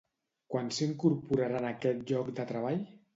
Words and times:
Quan 0.53 0.69
s'incorporarà 0.77 1.59
en 1.59 1.67
aquest 1.73 2.01
lloc 2.13 2.33
de 2.41 2.47
treball? 2.53 2.83